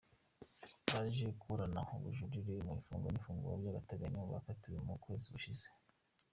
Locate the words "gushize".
5.33-5.65